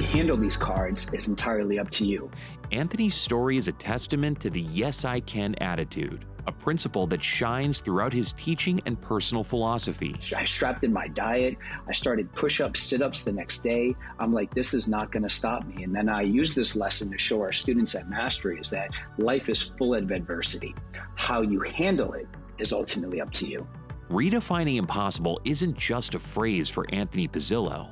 [0.01, 2.29] handle these cards is entirely up to you.
[2.71, 7.81] Anthony's story is a testament to the yes, I can attitude, a principle that shines
[7.81, 10.15] throughout his teaching and personal philosophy.
[10.35, 11.57] I strapped in my diet.
[11.87, 13.95] I started push ups, sit ups the next day.
[14.19, 15.83] I'm like, this is not going to stop me.
[15.83, 19.49] And then I use this lesson to show our students at Mastery is that life
[19.49, 20.75] is full of adversity.
[21.15, 22.27] How you handle it
[22.57, 23.67] is ultimately up to you.
[24.09, 27.89] Redefining impossible isn't just a phrase for Anthony Pezzillo,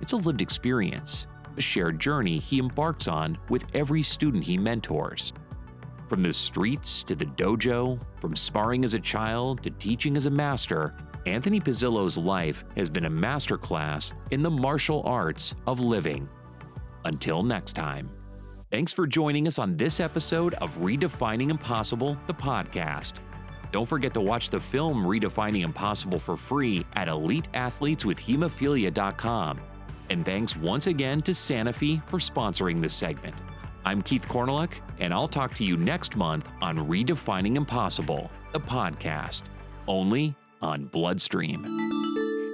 [0.00, 5.32] it's a lived experience a shared journey he embarks on with every student he mentors.
[6.08, 10.30] From the streets to the dojo, from sparring as a child to teaching as a
[10.30, 10.94] master,
[11.26, 16.28] Anthony Pezzillo's life has been a masterclass in the martial arts of living.
[17.04, 18.10] Until next time,
[18.70, 23.14] thanks for joining us on this episode of Redefining Impossible, the podcast.
[23.72, 29.60] Don't forget to watch the film Redefining Impossible for free at eliteathleteswithhemophilia.com
[30.10, 33.34] and thanks once again to Sanofi for sponsoring this segment.
[33.84, 39.42] I'm Keith Korneluk, and I'll talk to you next month on Redefining Impossible, the podcast,
[39.86, 41.64] only on Bloodstream.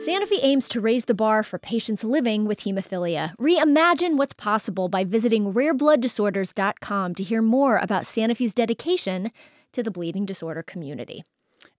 [0.01, 3.37] Sanofi aims to raise the bar for patients living with hemophilia.
[3.37, 9.31] Reimagine what's possible by visiting rareblood.disorders.com to hear more about Sanofi's dedication
[9.73, 11.23] to the bleeding disorder community.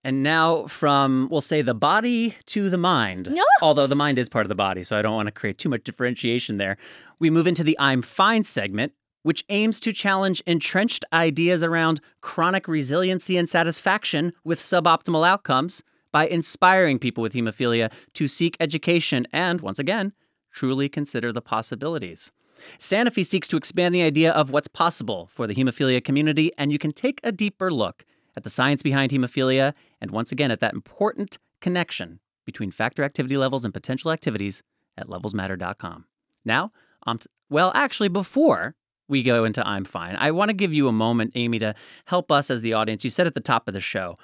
[0.03, 3.29] And now from, we'll say, the body to the mind.
[3.31, 3.43] No.
[3.61, 5.69] Although the mind is part of the body, so I don't want to create too
[5.69, 6.77] much differentiation there.
[7.19, 12.67] We move into the I'm Fine segment, which aims to challenge entrenched ideas around chronic
[12.67, 19.61] resiliency and satisfaction with suboptimal outcomes by inspiring people with hemophilia to seek education and,
[19.61, 20.13] once again,
[20.51, 22.31] truly consider the possibilities.
[22.77, 26.79] Sanofi seeks to expand the idea of what's possible for the hemophilia community, and you
[26.79, 28.03] can take a deeper look
[28.35, 33.37] at the science behind hemophilia, and once again at that important connection between factor activity
[33.37, 34.63] levels and potential activities
[34.97, 36.05] at levelsmatter.com.
[36.43, 36.71] Now,
[37.05, 38.75] um, well, actually, before
[39.07, 42.31] we go into I'm Fine, I want to give you a moment, Amy, to help
[42.31, 43.03] us as the audience.
[43.03, 44.17] You said at the top of the show,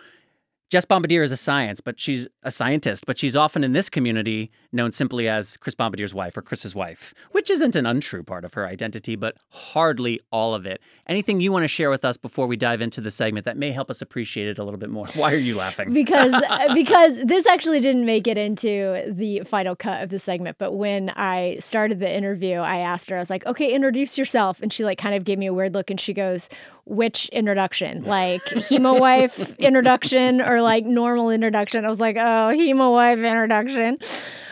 [0.70, 4.52] Jess Bombardier is a science, but she's a scientist, but she's often in this community
[4.74, 8.54] known simply as Chris Bombardier's wife or Chris's wife, which isn't an untrue part of
[8.54, 10.82] her identity, but hardly all of it.
[11.08, 13.72] Anything you want to share with us before we dive into the segment that may
[13.72, 15.08] help us appreciate it a little bit more?
[15.16, 15.94] Why are you laughing?
[15.94, 20.58] because uh, because this actually didn't make it into the final cut of the segment,
[20.58, 24.60] but when I started the interview, I asked her, I was like, "Okay, introduce yourself,"
[24.62, 26.50] and she like kind of gave me a weird look, and she goes,
[26.84, 28.04] "Which introduction?
[28.04, 33.98] Like hemo wife introduction or like normal introduction?" I was like, "Oh, hemo wife introduction."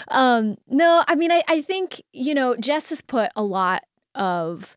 [0.09, 4.75] Um, no, I mean, I, I think, you know, Jess has put a lot of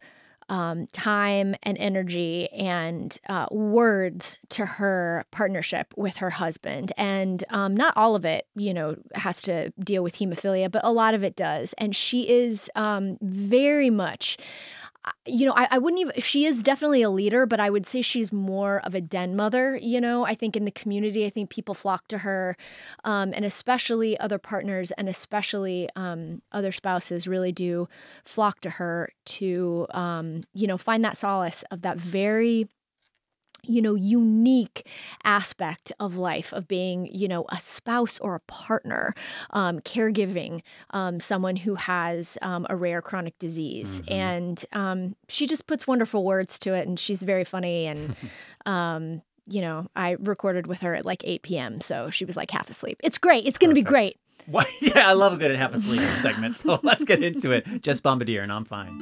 [0.49, 6.93] um, time and energy and uh, words to her partnership with her husband.
[6.97, 10.93] And um, not all of it, you know, has to deal with hemophilia, but a
[10.93, 11.75] lot of it does.
[11.75, 14.39] And she is um, very much
[15.27, 18.03] you know, I, I wouldn't even, she is definitely a leader, but I would say
[18.03, 19.77] she's more of a den mother.
[19.77, 22.57] You know, I think in the community, I think people flock to her,
[23.05, 27.89] um, and especially other partners and especially um, other spouses really do
[28.25, 32.69] flock to her to, um, you know, find that solace of that very
[33.65, 34.87] you know, unique
[35.25, 39.15] aspect of life of being, you know, a spouse or a partner,
[39.51, 44.01] um, caregiving um, someone who has um, a rare chronic disease.
[44.01, 44.13] Mm-hmm.
[44.13, 47.87] And um, she just puts wonderful words to it, and she's very funny.
[47.87, 48.17] And,
[48.67, 52.51] um, you know, I recorded with her at like 8 p.m., so she was like
[52.51, 52.99] half asleep.
[53.03, 53.47] It's great.
[53.47, 54.19] It's going to be great.
[54.47, 54.67] What?
[54.81, 56.57] Yeah, I love a good half asleep segment.
[56.57, 57.83] So let's get into it.
[57.83, 58.97] Jess Bombardier, and I'm fine.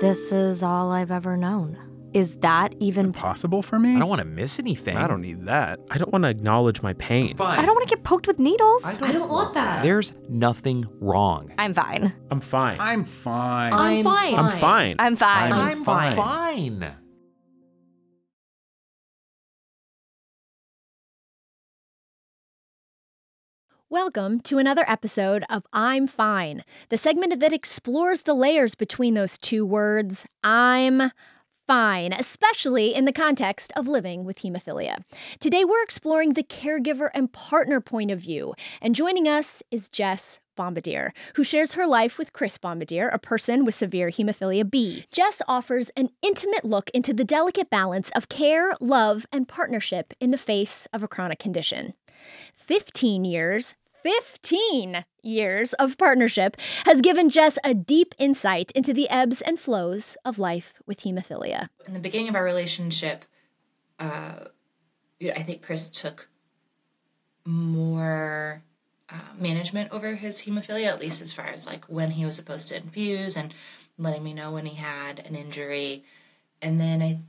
[0.00, 1.91] This is all I've ever known.
[2.14, 3.96] Is that even possible for me?
[3.96, 4.98] I don't want to miss anything.
[4.98, 5.80] I don't need that.
[5.90, 7.38] I don't want to acknowledge my pain.
[7.38, 7.58] Fine.
[7.58, 8.84] I don't want to get poked with needles.
[8.84, 9.82] I don't, I don't want that.
[9.82, 11.54] There's nothing wrong.
[11.56, 12.12] I'm fine.
[12.30, 12.76] I'm fine.
[12.80, 13.72] I'm fine.
[13.72, 14.34] I'm fine.
[14.34, 14.96] I'm fine.
[14.98, 15.52] I'm fine.
[15.52, 16.16] I'm, I'm fine.
[16.16, 16.96] fine.
[23.88, 29.36] Welcome to another episode of I'm Fine, the segment that explores the layers between those
[29.36, 31.10] two words, I'm
[31.66, 35.02] fine, especially in the context of living with hemophilia.
[35.40, 40.40] Today, we're exploring the caregiver and partner point of view, and joining us is Jess
[40.56, 45.06] Bombardier, who shares her life with Chris Bombardier, a person with severe hemophilia B.
[45.10, 50.30] Jess offers an intimate look into the delicate balance of care, love, and partnership in
[50.30, 51.94] the face of a chronic condition.
[52.54, 59.40] 15 years 15 years of partnership has given Jess a deep insight into the ebbs
[59.40, 61.68] and flows of life with hemophilia.
[61.86, 63.24] In the beginning of our relationship,
[63.98, 64.46] uh,
[65.22, 66.28] I think Chris took
[67.44, 68.62] more
[69.08, 72.68] uh, management over his hemophilia, at least as far as like when he was supposed
[72.68, 73.54] to infuse and
[73.98, 76.04] letting me know when he had an injury.
[76.60, 77.20] And then I,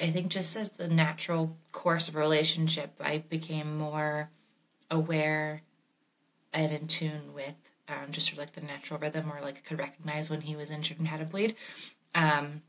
[0.00, 4.30] I think just as the natural course of a relationship, I became more
[4.90, 5.62] aware
[6.52, 9.78] and in tune with um, just sort of like the natural rhythm or like could
[9.78, 11.56] recognize when he was injured and had a bleed.
[12.14, 12.62] Um,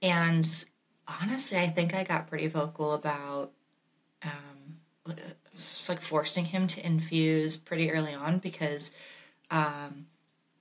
[0.00, 0.46] and
[1.06, 3.52] honestly, I think I got pretty vocal about
[4.22, 4.78] um,
[5.88, 8.92] like forcing him to infuse pretty early on because
[9.50, 10.06] um,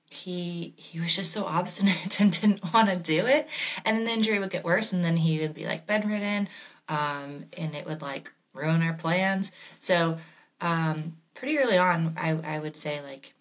[0.10, 3.48] he he was just so obstinate and didn't want to do it.
[3.86, 6.50] And then the injury would get worse, and then he would be like bedridden,
[6.90, 9.52] um, and it would like ruin our plans.
[9.80, 10.18] So
[10.60, 13.34] um, pretty early on, I, I would say like,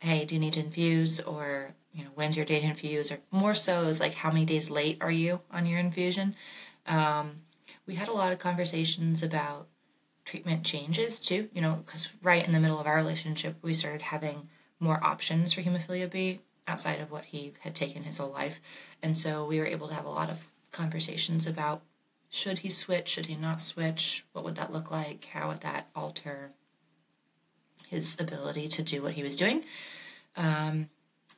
[0.00, 3.54] hey, do you need to infuse or you know when's your date infuse or more
[3.54, 6.34] so is like how many days late are you on your infusion.
[6.84, 7.42] Um,
[7.86, 9.68] we had a lot of conversations about
[10.24, 11.48] treatment changes too.
[11.52, 14.48] You know, because right in the middle of our relationship, we started having
[14.80, 18.60] more options for hemophilia B outside of what he had taken his whole life,
[19.00, 21.82] and so we were able to have a lot of conversations about
[22.28, 25.86] should he switch, should he not switch, what would that look like, how would that
[25.94, 26.50] alter
[27.86, 29.64] his ability to do what he was doing.
[30.36, 30.88] Um,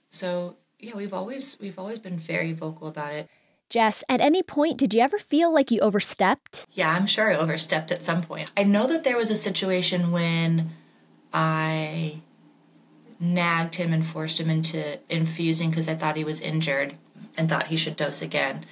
[0.08, 3.28] so yeah, we've always we've always been very vocal about it.
[3.68, 6.66] Jess, at any point did you ever feel like you overstepped?
[6.72, 8.50] Yeah, I'm sure I overstepped at some point.
[8.56, 10.72] I know that there was a situation when
[11.32, 12.20] I
[13.20, 16.94] nagged him and forced him into infusing because I thought he was injured
[17.38, 18.64] and thought he should dose again.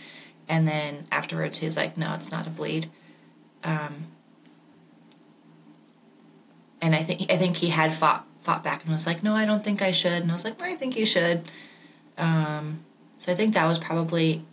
[0.49, 2.91] And then afterwards, he was like, "No, it's not a bleed."
[3.63, 4.07] Um,
[6.81, 9.45] and I think I think he had fought fought back and was like, "No, I
[9.45, 11.43] don't think I should." And I was like, "I think you should."
[12.17, 12.81] Um,
[13.19, 14.45] so I think that was probably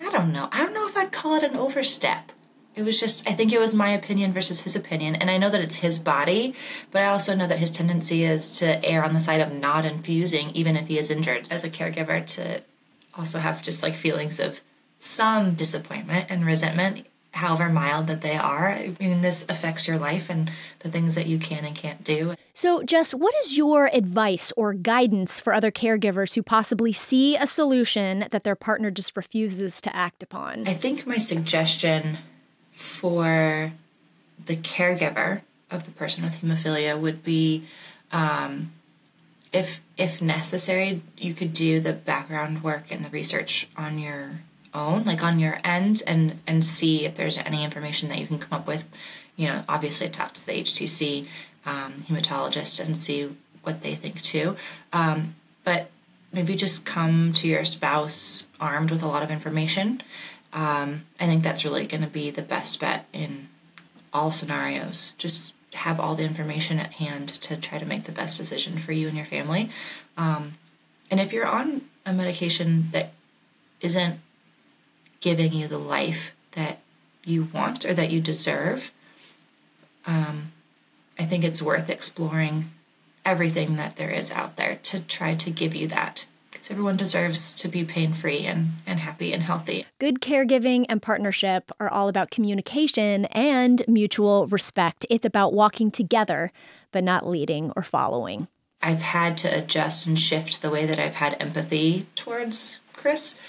[0.00, 0.48] I don't know.
[0.52, 2.32] I don't know if I'd call it an overstep.
[2.74, 5.50] It was just I think it was my opinion versus his opinion, and I know
[5.50, 6.54] that it's his body,
[6.90, 9.84] but I also know that his tendency is to err on the side of not
[9.84, 11.52] infusing, even if he is injured.
[11.52, 12.62] As a caregiver, to
[13.16, 14.60] also have just like feelings of
[14.98, 18.68] some disappointment and resentment however mild that they are.
[18.68, 22.34] I mean, this affects your life and the things that you can and can't do.
[22.52, 27.46] So, Jess, what is your advice or guidance for other caregivers who possibly see a
[27.46, 30.68] solution that their partner just refuses to act upon?
[30.68, 32.18] I think my suggestion
[32.70, 33.72] for
[34.46, 37.64] the caregiver of the person with hemophilia would be
[38.12, 38.72] um,
[39.52, 44.40] if if necessary you could do the background work and the research on your
[44.74, 48.38] own like on your end and and see if there's any information that you can
[48.38, 48.84] come up with
[49.36, 51.26] you know obviously talk to the htc
[51.66, 53.30] um, hematologist and see
[53.62, 54.56] what they think too.
[54.92, 55.90] Um, but
[56.32, 60.02] maybe just come to your spouse armed with a lot of information.
[60.52, 63.48] Um, i think that's really going to be the best bet in
[64.12, 65.12] all scenarios.
[65.18, 68.92] Just have all the information at hand to try to make the best decision for
[68.92, 69.68] you and your family.
[70.16, 70.54] Um,
[71.10, 73.12] and if you're on a medication that
[73.80, 74.20] isn't
[75.24, 76.80] giving you the life that
[77.24, 78.92] you want or that you deserve,
[80.06, 80.52] um,
[81.18, 82.70] I think it's worth exploring
[83.24, 86.26] everything that there is out there to try to give you that.
[86.50, 89.86] Because everyone deserves to be pain free and, and happy and healthy.
[89.98, 95.06] Good caregiving and partnership are all about communication and mutual respect.
[95.08, 96.52] It's about walking together,
[96.92, 98.46] but not leading or following.
[98.82, 103.40] I've had to adjust and shift the way that I've had empathy towards Chris.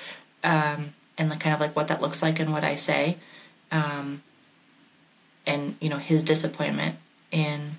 [0.42, 3.18] Um, and the kind of like what that looks like and what I say,
[3.72, 4.22] um,
[5.46, 6.98] and you know his disappointment
[7.32, 7.76] in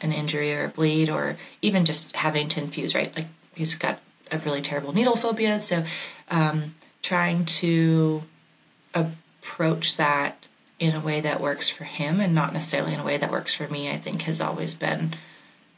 [0.00, 2.94] an injury or a bleed or even just having to infuse.
[2.94, 4.00] Right, like he's got
[4.30, 5.84] a really terrible needle phobia, so
[6.30, 8.22] um, trying to
[8.94, 10.46] approach that
[10.78, 13.54] in a way that works for him and not necessarily in a way that works
[13.54, 15.14] for me, I think has always been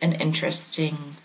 [0.01, 1.17] an interesting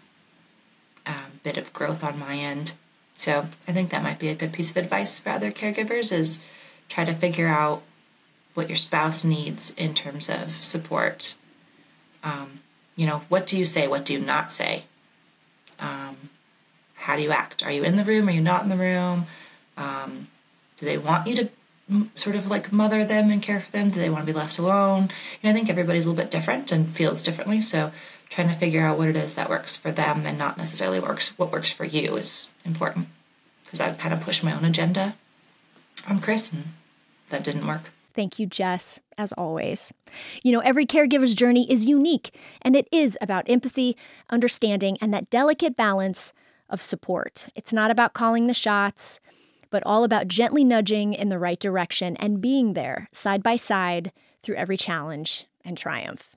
[1.06, 2.74] um, bit of growth on my end.
[3.16, 6.44] So I think that might be a good piece of advice for other caregivers is
[6.90, 7.84] try to figure out
[8.54, 11.36] what your spouse needs in terms of support.
[12.24, 12.60] Um,
[12.96, 13.88] you know, what do you say?
[13.88, 14.86] What do you not say?
[15.80, 16.30] Um,
[16.96, 17.64] how do you act?
[17.66, 18.28] Are you in the room?
[18.30, 19.26] Are you not in the room?
[19.78, 20.28] Um,
[20.78, 21.50] do they want you to
[22.14, 23.90] sort of like mother them and care for them?
[23.90, 25.10] Do they want to be left alone?
[25.42, 27.62] You know, I think everybody's a little bit different and feels differently.
[27.62, 27.92] So
[28.34, 31.38] trying to figure out what it is that works for them and not necessarily works
[31.38, 33.08] what works for you is important
[33.64, 35.16] because I've kind of pushed my own agenda
[36.10, 36.74] on Chris and
[37.30, 37.92] that didn't work.
[38.16, 39.94] Thank you, Jess, as always.
[40.42, 43.98] You know, every caregiver's journey is unique, and it is about empathy,
[44.30, 46.32] understanding, and that delicate balance
[46.70, 47.50] of support.
[47.56, 49.20] It's not about calling the shots,
[49.72, 54.12] but all about gently nudging in the right direction and being there side by side
[54.44, 56.33] through every challenge and triumph.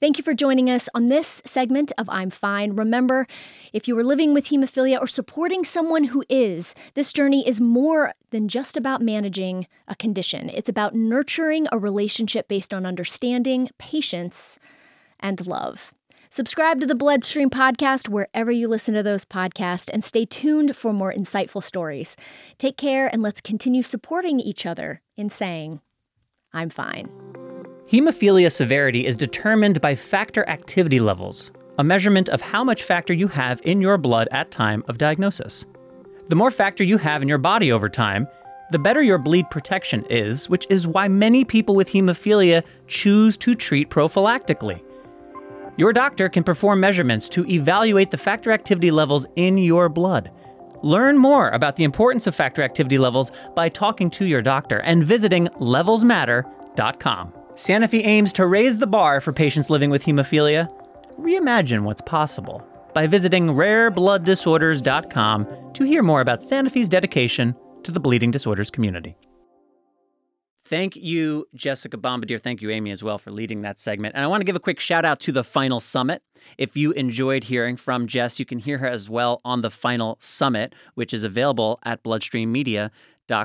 [0.00, 2.76] Thank you for joining us on this segment of I'm Fine.
[2.76, 3.26] Remember,
[3.72, 8.12] if you are living with hemophilia or supporting someone who is, this journey is more
[8.30, 10.48] than just about managing a condition.
[10.50, 14.58] It's about nurturing a relationship based on understanding, patience,
[15.18, 15.92] and love.
[16.32, 20.92] Subscribe to the Bloodstream podcast wherever you listen to those podcasts and stay tuned for
[20.92, 22.16] more insightful stories.
[22.56, 25.80] Take care and let's continue supporting each other in saying,
[26.52, 27.39] I'm fine.
[27.90, 33.26] Hemophilia severity is determined by factor activity levels, a measurement of how much factor you
[33.26, 35.66] have in your blood at time of diagnosis.
[36.28, 38.28] The more factor you have in your body over time,
[38.70, 43.56] the better your bleed protection is, which is why many people with hemophilia choose to
[43.56, 44.80] treat prophylactically.
[45.76, 50.30] Your doctor can perform measurements to evaluate the factor activity levels in your blood.
[50.84, 55.02] Learn more about the importance of factor activity levels by talking to your doctor and
[55.02, 57.32] visiting levelsmatter.com.
[57.60, 60.66] Sanofi aims to raise the bar for patients living with hemophilia.
[61.18, 68.30] Reimagine what's possible by visiting rareblooddisorders.com to hear more about Sanofi's dedication to the bleeding
[68.30, 69.14] disorders community.
[70.64, 72.38] Thank you, Jessica Bombardier.
[72.38, 74.14] Thank you, Amy, as well, for leading that segment.
[74.14, 76.22] And I want to give a quick shout out to the Final Summit.
[76.56, 80.16] If you enjoyed hearing from Jess, you can hear her as well on the Final
[80.20, 82.50] Summit, which is available at Bloodstream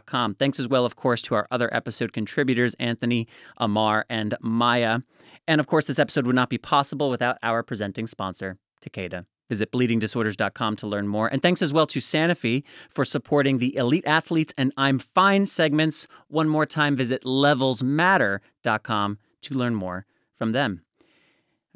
[0.06, 0.36] Com.
[0.36, 3.28] Thanks as well, of course, to our other episode contributors, Anthony,
[3.58, 5.00] Amar, and Maya.
[5.48, 9.26] And of course, this episode would not be possible without our presenting sponsor, Takeda.
[9.48, 11.28] Visit bleedingdisorders.com to learn more.
[11.28, 16.08] And thanks as well to Sanofi for supporting the Elite Athletes and I'm Fine segments.
[16.28, 20.06] One more time, visit levelsmatter.com to learn more
[20.36, 20.82] from them.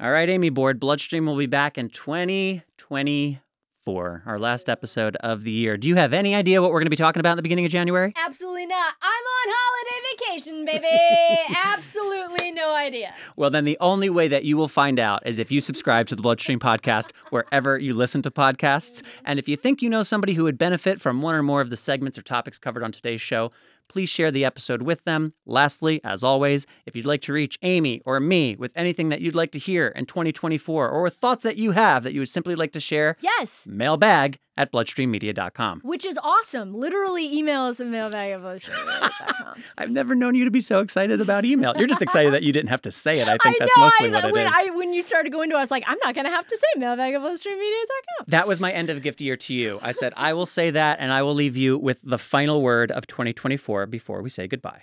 [0.00, 3.40] All right, Amy Board, Bloodstream will be back in 2020
[3.80, 5.76] for our last episode of the year.
[5.76, 7.64] Do you have any idea what we're going to be talking about in the beginning
[7.64, 8.12] of January?
[8.16, 8.94] Absolutely not.
[9.00, 11.54] I'm on holiday vacation, baby.
[11.64, 13.14] Absolutely no idea.
[13.36, 16.16] Well, then the only way that you will find out is if you subscribe to
[16.16, 19.02] the Bloodstream podcast wherever you listen to podcasts.
[19.24, 21.70] And if you think you know somebody who would benefit from one or more of
[21.70, 23.50] the segments or topics covered on today's show,
[23.90, 25.34] please share the episode with them.
[25.44, 29.34] Lastly, as always, if you'd like to reach Amy or me with anything that you'd
[29.34, 32.54] like to hear in 2024 or with thoughts that you have that you would simply
[32.54, 33.66] like to share, Yes.
[33.68, 35.80] mailbag at bloodstreammedia.com.
[35.80, 36.74] Which is awesome.
[36.74, 39.62] Literally email us at mailbag at bloodstreammedia.com.
[39.78, 41.72] I've never known you to be so excited about email.
[41.78, 43.26] You're just excited that you didn't have to say it.
[43.26, 44.52] I think that's know, mostly I, what it when, is.
[44.54, 46.56] I, when you started going to, I was like, I'm not going to have to
[46.56, 48.26] say mailbag at bloodstreammedia.com.
[48.28, 49.78] That was my end of gift year to you.
[49.80, 52.90] I said, I will say that, and I will leave you with the final word
[52.90, 54.82] of 2024 before we say goodbye.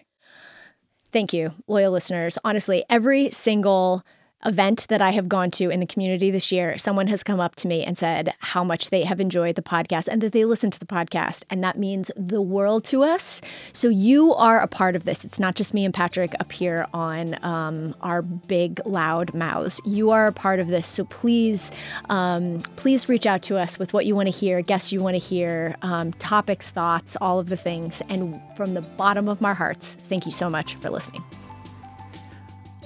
[1.11, 2.39] Thank you, loyal listeners.
[2.43, 4.03] Honestly, every single
[4.45, 7.55] event that I have gone to in the community this year, someone has come up
[7.55, 10.69] to me and said how much they have enjoyed the podcast and that they listen
[10.71, 11.43] to the podcast.
[11.49, 13.41] And that means the world to us.
[13.73, 15.25] So you are a part of this.
[15.25, 19.81] It's not just me and Patrick up here on um, our big, loud mouths.
[19.85, 20.87] You are a part of this.
[20.87, 21.71] So please,
[22.09, 25.15] um, please reach out to us with what you want to hear, guests you want
[25.15, 28.01] to hear, um, topics, thoughts, all of the things.
[28.09, 31.23] And from the bottom of our hearts, thank you so much for listening.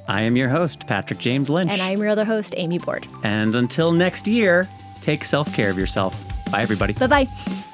[0.08, 1.72] I am your host, Patrick James Lynch.
[1.72, 3.08] And I'm your other host, Amy Board.
[3.24, 4.68] And until next year,
[5.02, 6.22] take self care of yourself.
[6.52, 6.94] Bye, everybody.
[6.94, 7.71] Bye bye.